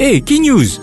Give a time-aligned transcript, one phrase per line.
[0.00, 0.78] Hey, qui news?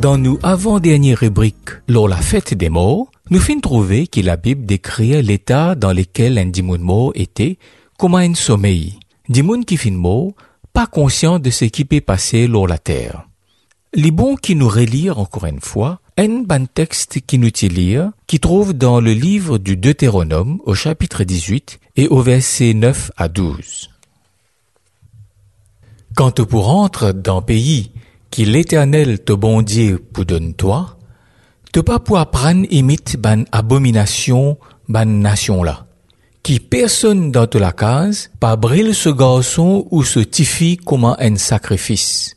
[0.00, 1.54] Dans nos avant-dernières rubriques,
[1.88, 6.38] lors la fête des morts, nous finissons trouver que la Bible décrit l'état dans lequel
[6.38, 7.58] un dimoun mort était
[7.98, 8.98] comme un sommeil.
[9.28, 10.32] Dimoun qui fin mort,
[10.72, 13.28] pas conscient de ce qui peut passer lors la terre.
[13.92, 18.40] Les bons qui nous relire encore une fois, un bon texte qui nous lire, qui
[18.40, 23.90] trouve dans le livre du Deutéronome au chapitre 18 et au verset 9 à 12.
[26.16, 27.90] Quand tu pour rentre dans pays
[28.30, 30.96] qui l'Éternel te bon Dieu pour donne toi,
[31.72, 34.56] te pas pour apprendre imite ban abomination
[34.88, 35.86] ban nation là.
[36.44, 41.36] Qui personne dans toute la case, pas brille ce garçon ou ce tifi comme un
[41.36, 42.36] sacrifice.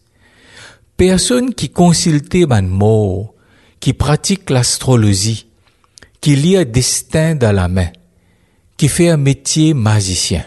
[0.95, 3.35] Personne qui consulte ban mort,
[3.79, 5.45] qui pratique l'astrologie,
[6.19, 7.89] qui lit un destin dans la main,
[8.75, 10.45] qui fait un métier magicien.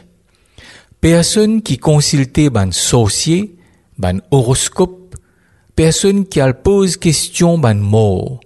[1.01, 3.57] Personne qui consulte ban sorcier,
[3.99, 5.17] ban horoscope,
[5.75, 8.41] personne qui al pose question ban mort.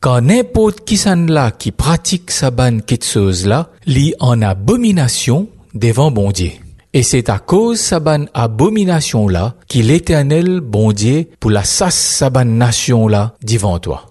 [0.00, 6.10] Quand n'importe qui s'en là qui pratique sa ban chose là, lit en abomination devant
[6.10, 6.50] bon Dieu.
[6.92, 11.94] Et c'est à cause sa ban abomination là qu'il l'éternel bon Dieu pour la sasse
[11.94, 14.06] sa ban nation là devant toi.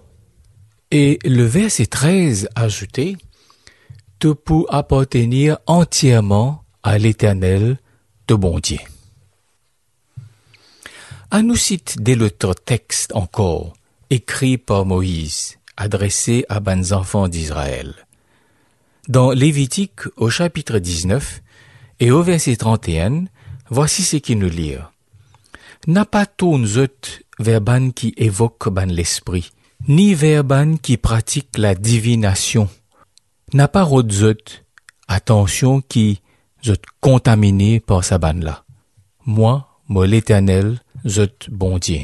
[0.91, 3.17] Et le verset 13 ajouté,
[4.19, 7.79] te pour appartenir entièrement à l'éternel
[8.27, 8.77] de bon Dieu.
[11.31, 13.73] À nous cite dès l'autre texte encore,
[14.11, 17.95] écrit par Moïse, adressé à bons enfants d'Israël.
[19.07, 21.41] Dans Lévitique au chapitre 19
[22.01, 23.25] et au verset 31,
[23.71, 24.75] voici ce qui nous lit.
[25.87, 26.27] N'a pas
[26.65, 26.87] zot
[27.39, 29.51] vers ban qui évoque ban l'esprit,
[29.87, 32.69] ni vers ban qui pratique la divination.
[33.53, 34.35] N'a pas zot,
[35.07, 36.21] attention qui
[37.01, 38.19] contaminé par sa.
[39.25, 40.79] Moi, moi l'éternel,
[41.79, 42.01] Dieu.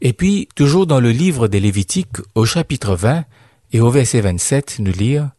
[0.00, 3.24] Et puis, toujours dans le livre des Lévitiques, au chapitre 20
[3.72, 5.30] et au verset 27, nous lire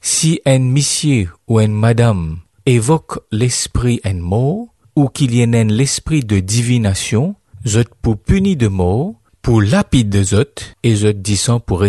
[0.00, 6.24] Si un monsieur ou une madame évoque l'esprit un mot, ou qu'il y ait l'esprit
[6.24, 8.16] de divination, zot pour
[8.56, 9.14] de mort,
[9.48, 11.82] pour lapide de zot, et zot disant pour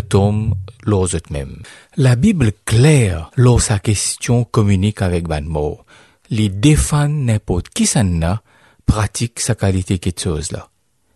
[0.85, 1.61] l'or zot même.
[1.97, 5.81] La Bible claire, lors sa question communique avec ban mot,
[6.29, 8.21] les défend n'importe qui s'en
[8.85, 10.69] pratique sa qualité chose là.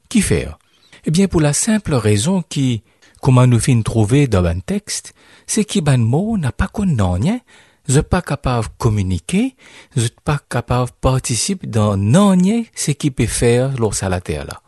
[0.10, 0.60] Qui faire?
[1.06, 2.84] Eh bien, pour la simple raison qui,
[3.22, 5.14] comment nous fin trouver dans un texte,
[5.48, 7.40] c'est que ban mot n'a pas connu
[7.88, 9.56] je pas capable communiquer,
[9.96, 12.36] je pas capable participer dans non
[12.76, 14.63] ce qui peut faire lors à la terre là.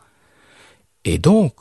[1.06, 1.54] Et donc,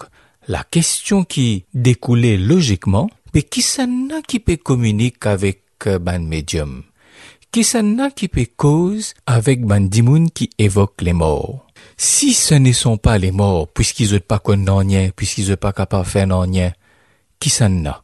[0.47, 5.61] la question qui découlait logiquement, mais qui s'en qui peut communiquer avec
[6.01, 6.81] ban médium?
[7.51, 11.67] Qui s'en qui peut cause avec ban dimoun qui évoque les morts?
[11.95, 16.05] Si ce ne sont pas les morts, puisqu'ils n'ont pas connu puisqu'ils n'ont pas capable
[16.05, 16.51] de faire non
[17.39, 18.01] qui s'en a?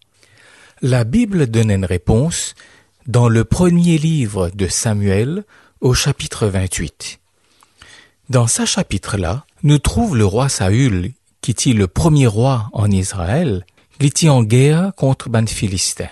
[0.84, 2.54] La Bible donne une réponse
[3.08, 5.44] dans le premier livre de Samuel
[5.80, 7.20] au chapitre 28.
[8.30, 13.66] Dans ce chapitre-là, nous trouve le roi Saül, qui était le premier roi en Israël,
[14.00, 16.10] qui était en guerre contre ban Philistin.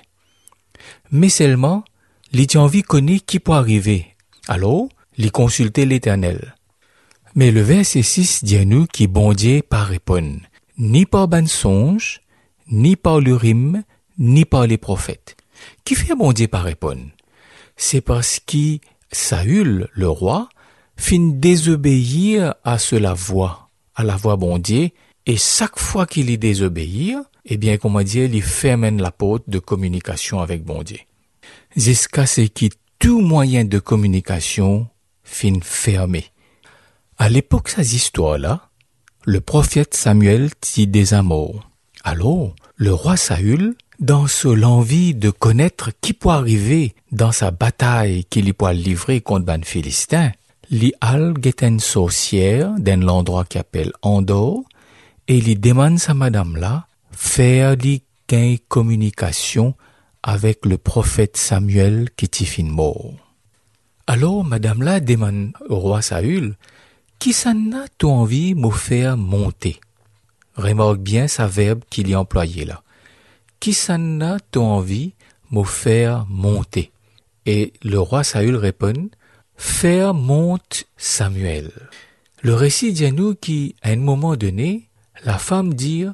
[1.12, 1.84] Mais seulement,
[2.32, 4.16] il était envie connaître qui peut arriver.
[4.48, 6.56] Alors, il consultait l'Éternel.
[7.36, 10.40] Mais le verset 6 dit nous qui bon Dieu pas répondre,
[10.78, 12.22] ni par ban songe,
[12.72, 13.84] ni par l'urim,
[14.18, 15.38] ni par les prophètes.
[15.84, 17.06] Qui fait bon Dieu pas répondre?
[17.78, 18.80] C'est parce que
[19.12, 20.50] Saül, le roi,
[20.98, 24.90] fin désobéir à cela voix, à la voix bon Dieu,
[25.30, 29.60] et chaque fois qu'il y désobéir, eh bien, comment dire, il ferme la porte de
[29.60, 30.98] communication avec bon Dieu.
[31.76, 32.66] Jusqu'à ce que
[32.98, 34.88] tout moyen de communication
[35.24, 36.26] fin fermé.
[37.20, 38.72] À l'époque, ces histoires-là,
[39.24, 41.70] le prophète Samuel dit des amours.
[42.04, 48.48] Alors, le roi Saül, dans l'envie de connaître qui peut arriver dans sa bataille qu'il
[48.48, 50.32] y peut livrer contre ban Philistin,
[50.72, 54.64] li al une sorcière d'un endroit qui appelle Andor,
[55.30, 59.76] et il demande sa madame là, faire li gain communication
[60.24, 63.14] avec le prophète Samuel qui t'y fin mort.
[64.08, 66.56] Alors, madame là demande au roi Saül,
[67.20, 69.80] qui s'en a tout envie me faire monter?
[70.56, 72.82] Remarque bien sa verbe qu'il y a employé là.
[73.60, 75.14] Qui s'en a tout envie
[75.52, 76.92] me faire monter?
[77.46, 79.10] Et le roi Saül répond,
[79.56, 81.72] faire monte Samuel.
[82.42, 83.52] Le récit dit à nous qu'à
[83.84, 84.89] un moment donné,
[85.24, 86.06] la femme dit,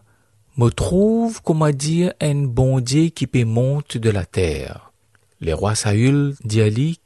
[0.58, 4.92] me trouve, comment dire, un bon Dieu qui peut monte de la terre.
[5.42, 7.00] Le roi Saül dit à lui,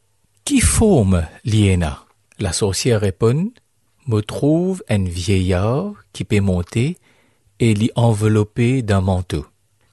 [0.45, 2.05] qui forme l'iena?
[2.39, 3.51] La sorcière répond,
[4.07, 6.97] me trouve un vieillard qui peut monter
[7.59, 9.45] et l'y envelopper d'un manteau.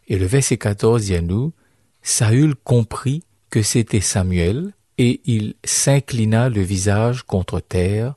[0.09, 1.21] Et le verset 14 dit à
[2.03, 8.15] Saül comprit que c'était Samuel, et il s'inclina le visage contre terre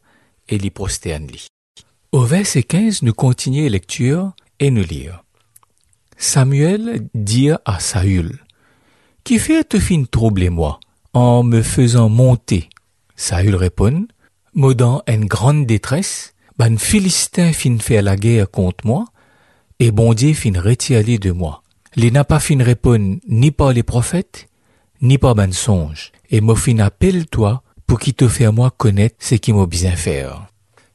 [0.47, 1.33] et l'y prosterna.
[2.12, 5.24] Au verset 15, nous continuons lecture et nous lire.
[6.18, 8.40] Samuel dit à Saül,
[9.24, 10.80] Qui fait te fin troubler moi
[11.14, 12.68] en me faisant monter?
[13.16, 14.08] Saül répond,
[14.56, 19.06] Moi dans une grande détresse, ban Philistin fin faire la guerre contre moi,
[19.80, 21.62] et bon Dieu fin retirer de moi.
[21.96, 24.50] Les n'a pas fin répondre ni par les prophètes,
[25.04, 29.18] ni par ban songe, et mo fin appelle toi pour qui te faire moi connaître
[29.20, 30.48] ce qui m'a bien faire.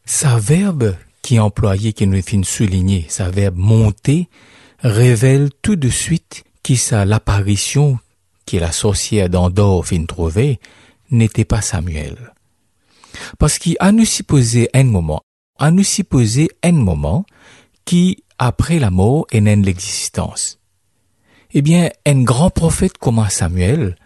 [0.07, 4.29] Sa verbe qui est employé, qui nous fin souligner, sa verbe monter,
[4.81, 7.99] révèle tout de suite qui ça l'apparition
[8.47, 10.61] qui la sorcière d'Andorre fin trouver
[11.11, 12.35] n'était pas Samuel.
[13.39, 15.23] Parce qu'il a nous supposé un moment,
[15.59, 17.25] a nous supposé un moment
[17.87, 20.59] qui, après la mort, est l'existence
[21.55, 23.97] eh bien, un grand prophète comme Samuel,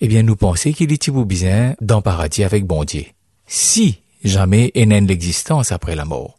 [0.00, 3.04] eh bien, nous pensons qu'il était bien dans paradis avec bon Dieu.
[3.46, 6.38] Si jamais n'a l'existence après la mort.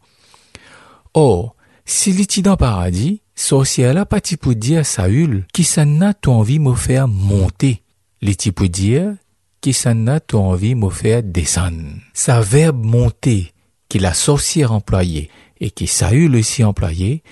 [1.16, 6.58] Or, s'il était dans paradis, sorcier là pas pour dire Saül qui s'en n'a envie
[6.58, 7.82] de me faire monter.
[8.20, 9.14] Les pour dire
[9.62, 11.84] qui s'en n'a envie de me faire descendre.
[12.12, 13.54] Sa verbe monter,
[13.88, 17.22] qui la sorcière employée et qui Saül aussi employé,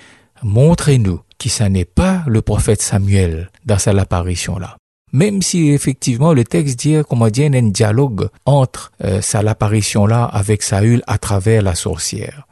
[0.42, 4.78] montrez-nous qui ça n'est pas le prophète Samuel dans cette apparition-là.
[5.12, 10.62] Même si effectivement le texte dit comment dire un dialogue entre euh, sa apparition-là avec
[10.62, 12.46] Saül à travers la sorcière.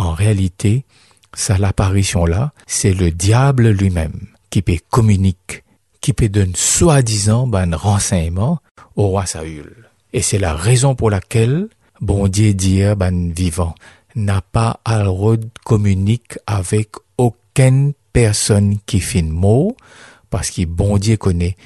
[0.00, 0.86] En réalité,
[1.34, 5.62] sa apparition-là, c'est le diable lui-même qui peut communiquer,
[6.00, 8.60] qui peut donner soi-disant ben, renseignement
[8.96, 9.90] au roi Saül.
[10.14, 11.68] Et c'est la raison pour laquelle
[12.00, 13.74] bon Dieu dit ben vivant
[14.16, 15.04] n'a pas à
[15.64, 19.76] communique avec aucune personne qui fait mot,
[20.30, 21.56] parce que bon Dieu connaît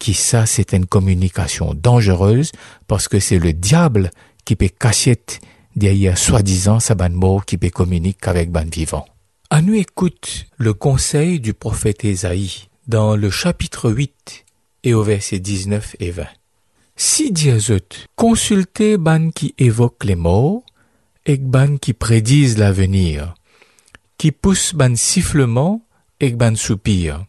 [0.00, 2.50] qui ça c'est une communication dangereuse,
[2.88, 4.10] parce que c'est le diable
[4.44, 5.14] qui peut cacher
[5.76, 9.06] derrière soi-disant sa ban mort qui peut communiquer avec ban vivant.
[9.50, 14.44] À nous écoute le conseil du prophète Ésaïe dans le chapitre 8
[14.84, 16.26] et au verset 19 et 20.
[16.96, 17.78] Si Diazot
[18.14, 20.62] consultez ban qui évoque les morts
[21.26, 23.34] et ban qui prédisent l'avenir,
[24.18, 25.82] qui pousse ban sifflement
[26.20, 27.24] et ban soupir.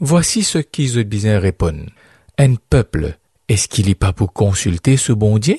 [0.00, 1.90] Voici ce qu'ils bien répondent.
[2.38, 3.16] Un peuple,
[3.48, 5.58] est-ce qu'il est pas pour consulter ce bon Dieu?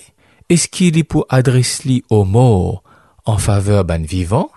[0.49, 2.81] Est-ce qu'il est pour adresser aux morts
[3.25, 4.49] en faveur ban vivant?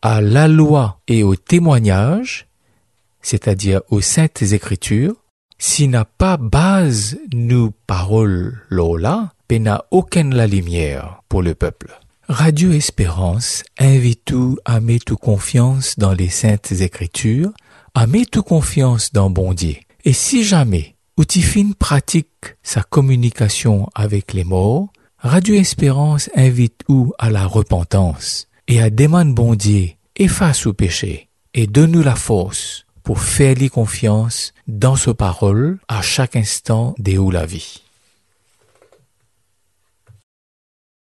[0.00, 2.46] À la loi et au témoignage,
[3.20, 5.16] c'est-à-dire aux saintes écritures,
[5.58, 11.98] s'il n'a pas base nous paroles là, n'a aucune la lumière pour le peuple.
[12.28, 17.52] Radio Espérance invite tout à mettre confiance dans les saintes écritures,
[17.94, 19.76] à mettre confiance dans bon Dieu.
[20.04, 24.88] Et si jamais Outifine pratique sa communication avec les morts,
[25.20, 31.28] Radio Espérance invite ou à la repentance et à demander bon Dieu efface au péché
[31.54, 37.32] et donne-nous la force pour faire les confiance dans ce parole à chaque instant de
[37.32, 37.82] la vie.